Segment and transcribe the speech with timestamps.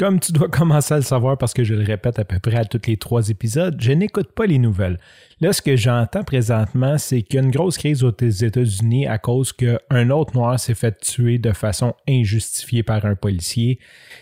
[0.00, 2.56] Comme tu dois commencer à le savoir parce que je le répète à peu près
[2.56, 4.98] à tous les trois épisodes, je n'écoute pas les nouvelles.
[5.42, 9.18] Là, ce que j'entends présentement, c'est qu'il y a une grosse crise aux États-Unis à
[9.18, 13.78] cause qu'un autre noir s'est fait tuer de façon injustifiée par un policier,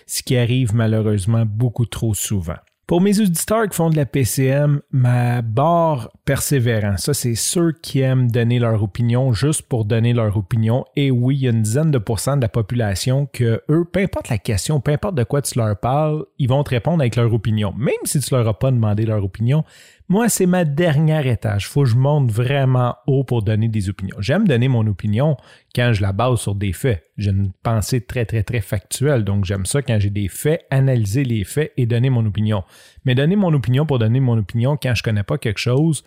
[0.09, 2.59] ce qui arrive malheureusement beaucoup trop souvent.
[2.89, 8.01] Pour mes auditeurs qui font de la PCM, ma barre persévérant, ça c'est ceux qui
[8.01, 10.87] aiment donner leur opinion juste pour donner leur opinion.
[10.97, 14.01] Et oui, il y a une dizaine de pourcents de la population que eux, peu
[14.01, 17.17] importe la question, peu importe de quoi tu leur parles, ils vont te répondre avec
[17.17, 17.75] leur opinion.
[17.77, 19.65] Même si tu leur as pas demandé leur opinion,
[20.11, 21.69] moi, c'est ma dernière étage.
[21.69, 24.17] Faut que je monte vraiment haut pour donner des opinions.
[24.21, 25.37] J'aime donner mon opinion
[25.75, 27.05] quand je la base sur des faits.
[27.19, 29.23] J'ai une pensée très, très, très factuelle.
[29.23, 32.65] Donc, j'aime ça quand j'ai des faits, analyser les faits et donner mon opinion.
[33.05, 36.03] Mais donner mon opinion pour donner mon opinion quand je connais pas quelque chose,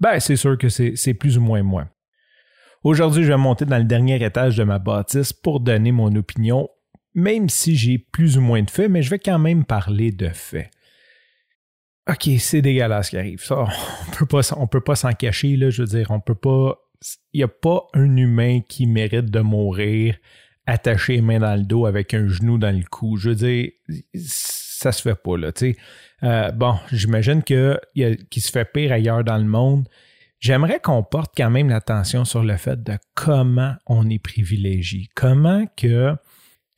[0.00, 1.86] ben, c'est sûr que c'est plus ou moins moi.
[2.82, 6.68] Aujourd'hui, je vais monter dans le dernier étage de ma bâtisse pour donner mon opinion,
[7.14, 10.28] même si j'ai plus ou moins de faits, mais je vais quand même parler de
[10.30, 10.70] faits.
[12.08, 13.42] OK, c'est dégueulasse ce qui arrive.
[13.42, 15.70] Ça, on peut pas, on peut pas s'en cacher, là.
[15.70, 16.78] Je veux dire, on peut pas.
[17.32, 20.16] Il n'y a pas un humain qui mérite de mourir
[20.66, 23.16] attaché les mains dans le dos avec un genou dans le cou.
[23.16, 23.70] Je veux dire,
[24.14, 25.52] ça se fait pas, là.
[25.52, 25.76] Tu sais.
[26.22, 29.88] Euh, bon, j'imagine qu'il se fait pire ailleurs dans le monde.
[30.38, 35.08] J'aimerais qu'on porte quand même l'attention sur le fait de comment on est privilégié.
[35.14, 36.18] Comment que, tu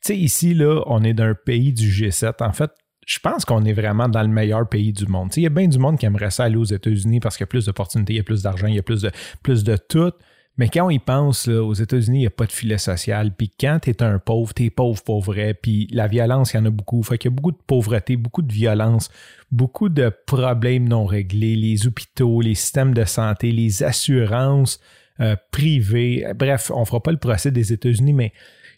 [0.01, 2.43] sais, ici, là, on est d'un pays du G7.
[2.43, 2.71] En fait,
[3.05, 5.31] je pense qu'on est vraiment dans le meilleur pays du monde.
[5.35, 7.45] Il y a bien du monde qui aimerait ça aller aux États-Unis parce qu'il y
[7.45, 9.77] a plus d'opportunités, il y a plus d'argent, il y a plus de, plus de
[9.77, 10.11] tout.
[10.59, 13.33] Mais quand on y pense, aux États-Unis, il n'y a pas de filet social.
[13.33, 15.53] Puis quand tu es un pauvre, tu es pauvre pour vrai.
[15.53, 17.01] Puis la violence, il y en a beaucoup.
[17.01, 19.09] Fait qu'il y a beaucoup de pauvreté, beaucoup de violence,
[19.51, 21.55] beaucoup de problèmes non réglés.
[21.55, 24.81] Les hôpitaux, les systèmes de santé, les assurances
[25.21, 26.27] euh, privées.
[26.35, 28.33] Bref, on ne fera pas le procès des États-Unis, mais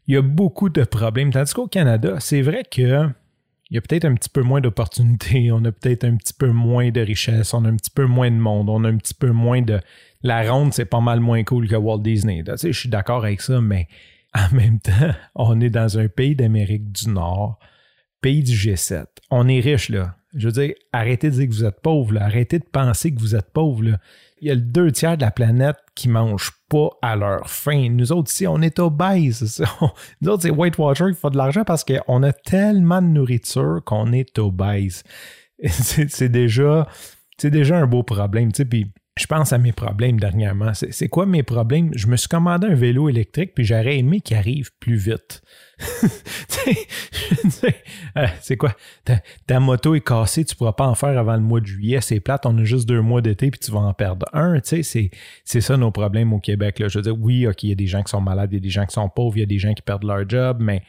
[0.05, 1.31] il y a beaucoup de problèmes.
[1.31, 3.09] Tandis qu'au Canada, c'est vrai que
[3.71, 6.51] il y a peut-être un petit peu moins d'opportunités, on a peut-être un petit peu
[6.51, 9.13] moins de richesse, on a un petit peu moins de monde, on a un petit
[9.13, 9.79] peu moins de.
[10.23, 12.43] La ronde, c'est pas mal moins cool que Walt Disney.
[12.43, 13.87] Tu sais, je suis d'accord avec ça, mais
[14.35, 17.57] en même temps, on est dans un pays d'Amérique du Nord,
[18.19, 19.05] pays du G7.
[19.31, 20.15] On est riche, là.
[20.35, 22.25] Je veux dire, arrêtez de dire que vous êtes pauvre, là.
[22.25, 23.83] arrêtez de penser que vous êtes pauvre.
[23.83, 23.99] Là
[24.41, 27.89] il y a le deux tiers de la planète qui mangent pas à leur faim.
[27.91, 29.63] Nous autres, ici, on est obèses.
[30.21, 33.81] Nous autres, c'est White Water qui faut de l'argent parce qu'on a tellement de nourriture
[33.85, 35.03] qu'on est obèse.
[35.63, 36.87] C'est déjà,
[37.43, 38.51] déjà un beau problème.
[38.51, 40.71] Puis je pense à mes problèmes dernièrement.
[40.73, 41.91] C'est quoi mes problèmes?
[41.93, 45.43] Je me suis commandé un vélo électrique, puis j'aurais aimé qu'il arrive plus vite.
[48.17, 48.75] Euh, c'est quoi?
[49.47, 52.19] Ta, moto est cassée, tu pourras pas en faire avant le mois de juillet, c'est
[52.19, 54.59] plate, on a juste deux mois d'été, puis tu vas en perdre un.
[54.63, 55.11] C'est,
[55.45, 56.83] ça nos problèmes au Québec.
[56.85, 58.57] Je veux dire, oui, OK, il y a des gens qui sont malades, il y
[58.57, 60.57] a des gens qui sont pauvres, il y a des gens qui perdent leur job,
[60.59, 60.83] mais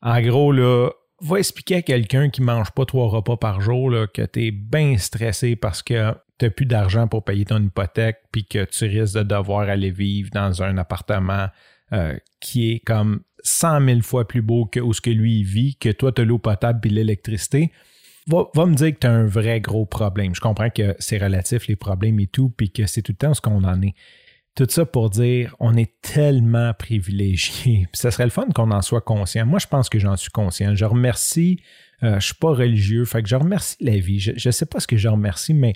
[0.00, 0.90] en gros, là,
[1.20, 4.96] va expliquer à quelqu'un qui mange pas trois repas par jour que tu es bien
[4.98, 9.16] stressé parce que tu n'as plus d'argent pour payer ton hypothèque, puis que tu risques
[9.16, 11.48] de devoir aller vivre dans un appartement
[11.94, 15.76] euh, qui est comme 100 000 fois plus beau que où ce que lui vit,
[15.76, 17.70] que toi, tu as l'eau potable et l'électricité,
[18.26, 20.34] va, me dire que tu as un vrai gros problème.
[20.34, 23.34] Je comprends que c'est relatif, les problèmes et tout, puis que c'est tout le temps
[23.34, 23.94] ce qu'on en est.
[24.54, 27.88] Tout ça pour dire, on est tellement privilégié.
[27.92, 29.46] ça serait le fun qu'on en soit conscient.
[29.46, 30.74] Moi, je pense que j'en suis conscient.
[30.74, 31.60] Je remercie,
[32.02, 34.20] euh, je ne suis pas religieux, fait que je remercie la vie.
[34.20, 35.74] Je ne sais pas ce que je remercie, mais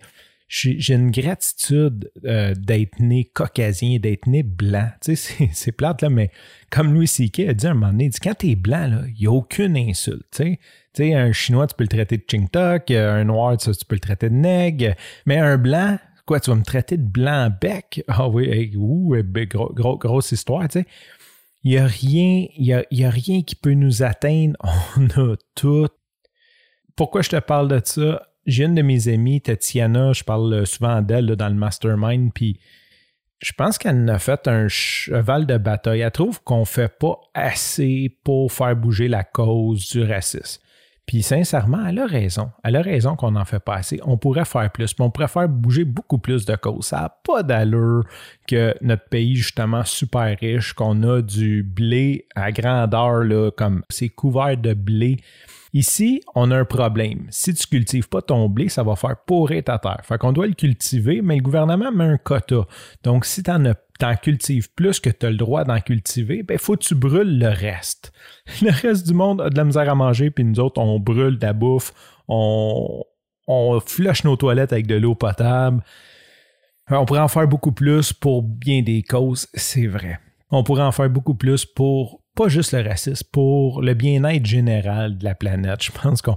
[0.49, 4.89] j'ai une gratitude euh, d'être né caucasien, d'être né blanc.
[5.03, 6.31] Tu sais, c'est plate, là, mais
[6.71, 7.41] comme Louis C.K.
[7.49, 10.27] a dit un moment donné, il dit, quand t'es blanc, il n'y a aucune insulte.
[10.33, 10.59] Tu
[10.95, 11.15] sais.
[11.15, 14.35] un chinois, tu peux le traiter de ching-tok, un noir, tu, peux le traiter de
[14.35, 14.95] nègre,
[15.27, 18.03] mais un blanc, quoi, tu vas me traiter de blanc bec?
[18.09, 20.87] Ah oui, ouh, eh ben, grosse histoire, tu sais.
[21.63, 24.57] Il n'y a rien, y a, y a rien qui peut nous atteindre.
[24.97, 25.89] On a tout.
[26.97, 28.28] Pourquoi je te parle de ça?
[28.49, 32.59] J'ai une de mes amies, Tatiana, je parle souvent d'elle dans le mastermind, puis
[33.41, 36.01] je pense qu'elle a fait un cheval de bataille.
[36.01, 40.63] Elle trouve qu'on ne fait pas assez pour faire bouger la cause du racisme.
[41.07, 42.51] Puis sincèrement, elle a raison.
[42.65, 44.01] Elle a raison qu'on n'en fait pas assez.
[44.05, 46.87] On pourrait faire plus, mais on pourrait faire bouger beaucoup plus de causes.
[46.87, 48.05] Ça n'a pas d'allure
[48.47, 54.11] que notre pays, justement, super riche, qu'on a du blé à grandeur, là, comme c'est
[54.11, 55.19] couvert de blé
[55.75, 57.27] Ici, on a un problème.
[57.31, 60.01] Si tu cultives pas ton blé, ça va faire pourrir ta terre.
[60.03, 62.67] Fait qu'on doit le cultiver, mais le gouvernement met un quota.
[63.03, 66.77] Donc, si tu en cultives plus que tu as le droit d'en cultiver, ben faut
[66.77, 68.13] que tu brûles le reste.
[68.63, 71.39] Le reste du monde a de la misère à manger, puis nous autres, on brûle
[71.39, 71.93] de la bouffe,
[72.29, 73.05] on
[73.85, 75.83] flush nos toilettes avec de l'eau potable.
[76.91, 80.19] On pourrait en faire beaucoup plus pour bien des causes, c'est vrai.
[80.51, 85.19] On pourrait en faire beaucoup plus pour pas juste le racisme, pour le bien-être général
[85.19, 85.83] de la planète.
[85.83, 86.37] Je pense qu'on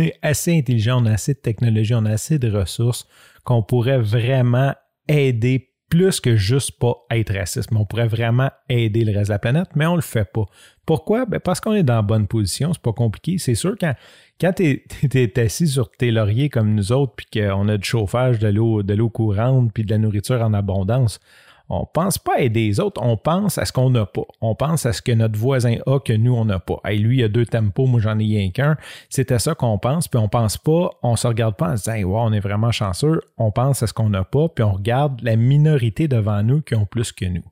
[0.00, 3.06] est assez intelligent, on a assez de technologie, on a assez de ressources
[3.44, 4.74] qu'on pourrait vraiment
[5.06, 9.34] aider plus que juste pas être raciste, mais on pourrait vraiment aider le reste de
[9.34, 10.46] la planète, mais on le fait pas.
[10.84, 11.26] Pourquoi?
[11.26, 13.38] Ben parce qu'on est dans la bonne position, c'est pas compliqué.
[13.38, 13.94] C'est sûr quand,
[14.40, 14.82] quand tu
[15.14, 18.82] es, assis sur tes lauriers comme nous autres, puis qu'on a du chauffage, de l'eau,
[18.82, 21.20] de l'eau courante, puis de la nourriture en abondance,
[21.72, 24.24] on pense pas à aider les autres, on pense à ce qu'on n'a pas.
[24.40, 26.80] On pense à ce que notre voisin a que nous, on n'a pas.
[26.84, 28.76] Hey, lui, il a deux tempos, moi, j'en ai rien qu'un.
[29.08, 32.08] C'était ça qu'on pense, puis on pense pas, on se regarde pas en se disant,
[32.08, 33.20] wow, on est vraiment chanceux.
[33.38, 36.74] On pense à ce qu'on n'a pas, puis on regarde la minorité devant nous qui
[36.74, 37.44] ont plus que nous.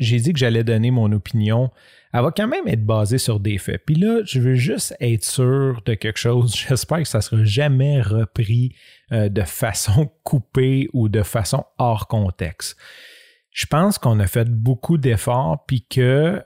[0.00, 1.70] J'ai dit que j'allais donner mon opinion.
[2.12, 3.82] Elle va quand même être basée sur des faits.
[3.86, 6.56] Puis là, je veux juste être sûr de quelque chose.
[6.68, 8.74] J'espère que ça ne sera jamais repris
[9.12, 12.76] euh, de façon coupée ou de façon hors contexte
[13.50, 16.42] je pense qu'on a fait beaucoup d'efforts, puis que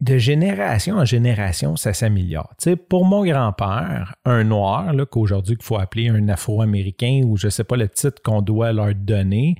[0.00, 2.54] de génération en génération, ça s'améliore.
[2.88, 7.64] pour mon grand-père, un noir, qu'aujourd'hui il faut appeler un afro-américain ou je ne sais
[7.64, 9.56] pas le titre qu'on doit leur donner,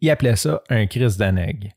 [0.00, 1.72] il appelait ça un Christ d'anègue.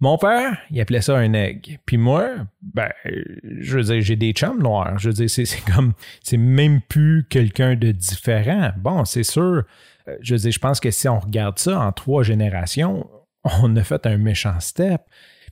[0.00, 1.78] Mon père, il appelait ça un egg.
[1.84, 2.30] Puis moi,
[2.62, 4.98] ben, je veux dire, j'ai des chums noirs.
[4.98, 5.92] Je veux dire, c'est comme,
[6.22, 8.70] c'est même plus quelqu'un de différent.
[8.78, 9.64] Bon, c'est sûr.
[10.08, 13.06] Euh, je veux dire, je pense que si on regarde ça en trois générations,
[13.44, 15.02] on a fait un méchant step.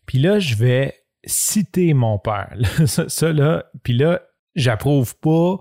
[0.06, 0.94] Puis là, je vais
[1.24, 2.54] citer mon père.
[2.86, 4.22] ça, là, puis là,
[4.54, 5.60] j'approuve pas.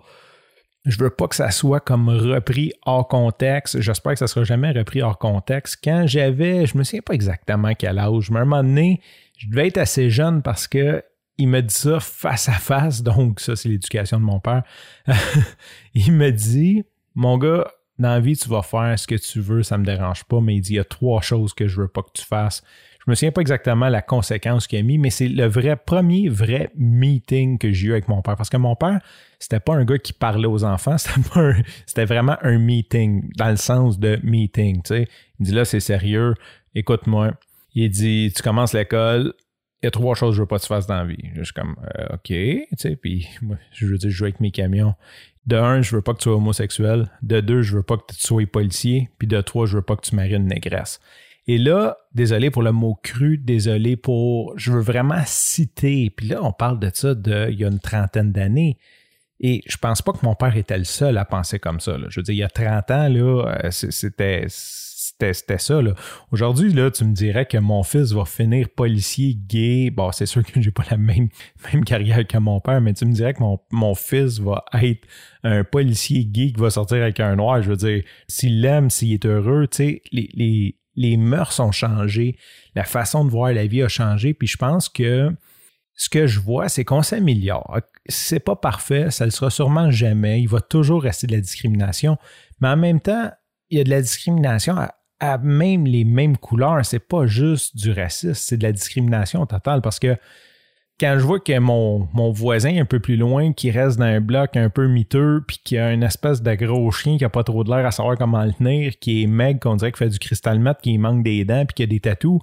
[0.85, 3.81] Je veux pas que ça soit comme repris hors contexte.
[3.81, 5.79] J'espère que ça sera jamais repris hors contexte.
[5.83, 9.01] Quand j'avais, je me souviens pas exactement quel âge, mais à un moment donné,
[9.38, 11.03] je devais être assez jeune parce que
[11.38, 13.03] il me dit ça face à face.
[13.03, 14.63] Donc, ça, c'est l'éducation de mon père.
[15.94, 16.83] il me dit,
[17.15, 17.68] mon gars,
[18.00, 20.56] dans la vie, tu vas faire ce que tu veux, ça me dérange pas, mais
[20.56, 22.64] il dit il y a trois choses que je veux pas que tu fasses.
[23.06, 26.28] Je me souviens pas exactement la conséquence qu'il a mis, mais c'est le vrai premier
[26.28, 28.36] vrai meeting que j'ai eu avec mon père.
[28.36, 29.00] Parce que mon père,
[29.40, 30.98] c'était pas un gars qui parlait aux enfants,
[31.86, 34.82] c'était vraiment un meeting, dans le sens de meeting.
[34.84, 35.08] Tu sais.
[35.40, 36.34] Il dit là, c'est sérieux,
[36.76, 37.32] écoute-moi.
[37.74, 39.34] Il dit Tu commences l'école,
[39.81, 41.29] il y a trois choses que je veux pas que tu fasses dans la vie.
[41.35, 43.27] Je suis comme, euh, OK, tu sais, puis
[43.71, 44.95] je veux dire, je joue avec mes camions.
[45.45, 47.09] De un, je veux pas que tu sois homosexuel.
[47.21, 49.09] De deux, je veux pas que tu sois policier.
[49.18, 51.00] Puis de trois, je veux pas que tu maries une négresse.
[51.47, 54.57] Et là, désolé pour le mot cru, désolé pour.
[54.57, 56.09] Je veux vraiment citer.
[56.09, 58.77] Puis là, on parle de ça de, il y a une trentaine d'années.
[59.39, 61.95] Et je pense pas que mon père était le seul à penser comme ça.
[62.09, 64.47] Je veux dire, il y a 30 ans, là, euh, c'était
[65.19, 65.80] c'était ça.
[66.31, 69.90] Aujourd'hui, là, tu me dirais que mon fils va finir policier gay.
[69.90, 71.30] Bon, c'est sûr que j'ai pas la même,
[71.74, 75.08] même carrière que mon père, mais tu me dirais que mon, mon fils va être
[75.44, 77.62] un policier gay qui va sortir avec un noir.
[77.62, 81.72] Je veux dire, s'il l'aime, s'il est heureux, tu sais, les, les, les mœurs ont
[81.72, 82.38] changé,
[82.75, 85.31] la façon de voir la vie a changé, puis je pense que
[85.96, 87.80] ce que je vois, c'est qu'on s'améliore.
[88.08, 90.42] C'est pas parfait, ça le sera sûrement jamais.
[90.42, 92.18] Il va toujours rester de la discrimination,
[92.62, 93.31] mais en même temps,
[93.70, 97.75] il y a de la discrimination à, à même les mêmes couleurs, c'est pas juste
[97.75, 100.16] du racisme, c'est de la discrimination totale parce que
[101.00, 104.20] quand je vois que mon, mon voisin un peu plus loin qui reste dans un
[104.20, 107.44] bloc un peu miteux puis qui a une espèce de gros chien qui a pas
[107.44, 110.10] trop de l'air à savoir comment le tenir, qui est meg, qu'on dirait qu'il fait
[110.10, 112.41] du cristal mat, qui manque des dents puis qui a des tatous,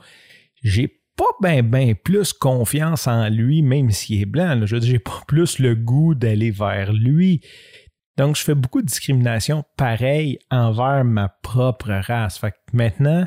[0.62, 4.66] j'ai pas bien ben plus confiance en lui même s'il est blanc.
[4.66, 7.40] Je veux dire, j'ai pas plus le goût d'aller vers lui.
[8.16, 12.38] Donc, je fais beaucoup de discrimination pareil envers ma propre race.
[12.38, 13.26] Fait que maintenant,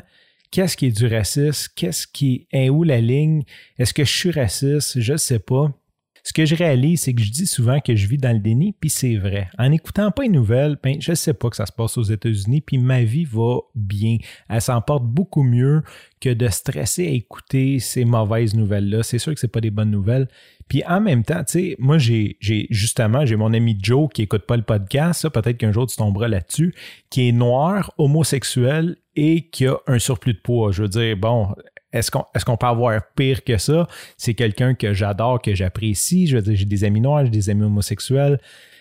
[0.50, 1.72] qu'est-ce qui est du racisme?
[1.76, 3.44] Qu'est-ce qui est où la ligne?
[3.78, 5.00] Est-ce que je suis raciste?
[5.00, 5.72] Je ne sais pas.
[6.22, 8.74] Ce que je réalise, c'est que je dis souvent que je vis dans le déni,
[8.78, 9.48] puis c'est vrai.
[9.58, 12.02] En n'écoutant pas une nouvelle, ben, je ne sais pas que ça se passe aux
[12.02, 14.18] États-Unis, puis ma vie va bien.
[14.48, 15.82] Elle s'en porte beaucoup mieux
[16.20, 19.02] que de stresser à écouter ces mauvaises nouvelles-là.
[19.02, 20.28] C'est sûr que ce pas des bonnes nouvelles.
[20.68, 22.36] Puis en même temps, tu sais, moi, j'ai,
[22.70, 26.28] justement, j'ai mon ami Joe qui écoute pas le podcast, peut-être qu'un jour tu tomberas
[26.28, 26.74] là-dessus,
[27.10, 30.72] qui est noir, homosexuel et qui a un surplus de poids.
[30.72, 31.54] Je veux dire, bon,
[31.92, 33.86] est-ce qu'on est peut avoir pire que ça?
[34.16, 36.26] C'est quelqu'un que j'adore, que j'apprécie.
[36.26, 38.38] Je veux dire, j'ai des amis noirs, j'ai des amis homosexuels.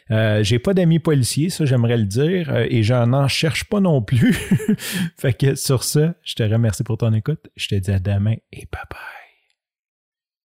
[0.09, 3.81] Euh, j'ai pas d'amis policiers, ça j'aimerais le dire, euh, et je n'en cherche pas
[3.81, 4.33] non plus.
[5.17, 7.49] fait que sur ça, je te remercie pour ton écoute.
[7.55, 9.26] Je te dis à demain et bye bye.